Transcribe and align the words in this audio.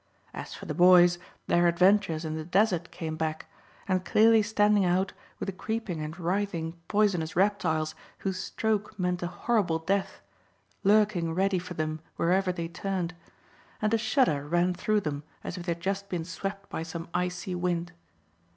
As 0.33 0.55
for 0.55 0.65
the 0.65 0.73
boys, 0.73 1.19
their 1.45 1.67
adventures 1.67 2.25
in 2.25 2.33
the 2.35 2.43
desert 2.43 2.89
came 2.89 3.15
back, 3.17 3.45
and 3.87 4.03
clearly 4.03 4.41
standing 4.41 4.83
out 4.83 5.13
were 5.39 5.45
the 5.45 5.51
creeping 5.51 6.01
and 6.01 6.17
writhing 6.19 6.73
poisonous 6.87 7.35
reptiles 7.35 7.93
whose 8.17 8.39
stroke 8.39 8.97
meant 8.97 9.21
a 9.21 9.27
horrible 9.27 9.77
death, 9.77 10.23
lurking 10.83 11.35
ready 11.35 11.59
for 11.59 11.75
them 11.75 12.01
wherever 12.15 12.51
they 12.51 12.67
turned: 12.67 13.13
and 13.79 13.93
a 13.93 13.99
shudder 13.99 14.47
ran 14.47 14.73
through 14.73 15.01
them 15.01 15.21
as 15.43 15.55
if 15.55 15.67
they 15.67 15.73
had 15.73 15.81
just 15.83 16.09
been 16.09 16.25
swept 16.25 16.67
by 16.67 16.81
some 16.81 17.07
icy 17.13 17.53
wind. 17.53 17.91